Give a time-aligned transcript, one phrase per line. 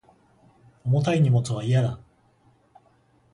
[0.83, 1.99] 重たい荷物は嫌だ